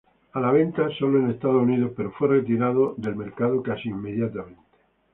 [0.31, 4.59] A la venta solo en Estados Unidos, pero fue retirado del mercado casi inmediatamente.